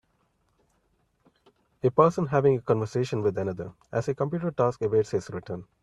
[1.83, 5.65] A person having a conversation with another, as a computer task awaits his return.